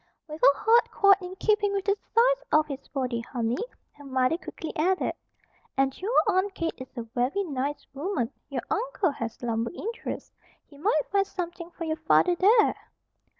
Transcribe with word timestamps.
"With 0.27 0.41
a 0.41 0.57
heart 0.57 0.89
quite 0.89 1.21
in 1.21 1.35
keeping 1.35 1.73
with 1.73 1.85
the 1.85 1.95
size 1.95 2.43
of 2.51 2.65
his 2.65 2.87
body, 2.87 3.19
honey," 3.21 3.63
her 3.91 4.03
mother 4.03 4.35
quickly 4.35 4.75
added. 4.75 5.13
"And 5.77 5.95
your 6.01 6.15
Aunt 6.27 6.55
Kate 6.55 6.73
is 6.81 6.87
a 6.97 7.03
very 7.03 7.43
nice 7.43 7.85
woman. 7.93 8.31
Your 8.49 8.63
uncle 8.71 9.11
has 9.11 9.43
lumber 9.43 9.69
interests. 9.71 10.31
He 10.65 10.79
might 10.79 11.05
find 11.11 11.27
something 11.27 11.69
for 11.69 11.83
your 11.83 11.97
father 11.97 12.33
there." 12.35 12.75